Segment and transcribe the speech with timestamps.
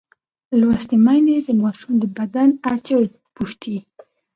[0.59, 3.75] لوستې میندې د ماشوم د بدن اړتیاوې پوښتي.